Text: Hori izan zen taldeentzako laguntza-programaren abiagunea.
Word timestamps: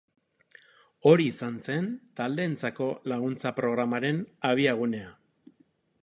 Hori 1.09 1.25
izan 1.31 1.59
zen 1.67 1.89
taldeentzako 2.19 2.87
laguntza-programaren 3.13 4.17
abiagunea. 4.53 5.13